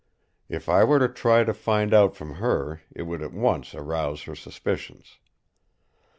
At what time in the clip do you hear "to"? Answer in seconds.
0.97-1.07, 1.43-1.53